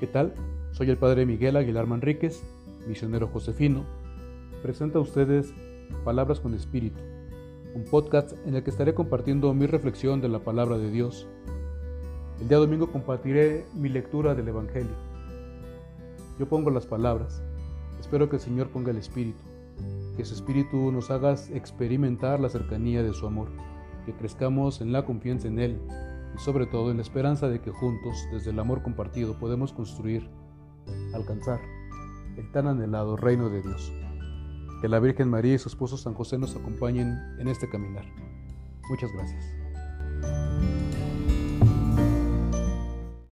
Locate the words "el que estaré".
8.54-8.94